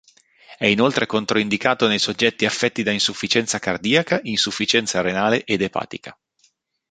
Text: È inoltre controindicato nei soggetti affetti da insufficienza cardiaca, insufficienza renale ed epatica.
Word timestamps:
È 0.57 0.65
inoltre 0.65 1.05
controindicato 1.05 1.87
nei 1.87 1.99
soggetti 1.99 2.47
affetti 2.47 2.81
da 2.81 2.89
insufficienza 2.89 3.59
cardiaca, 3.59 4.19
insufficienza 4.23 5.01
renale 5.01 5.43
ed 5.43 5.61
epatica. 5.61 6.19